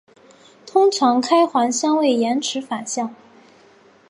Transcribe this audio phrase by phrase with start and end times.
[0.65, 3.13] 通常开环相位延迟反相。